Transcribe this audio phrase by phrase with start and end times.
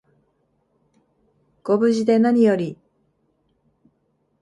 [1.61, 2.75] ご無事でなにより